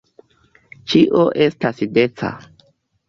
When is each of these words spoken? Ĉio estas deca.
Ĉio 0.93 1.21
estas 1.49 1.85
deca. 1.99 2.33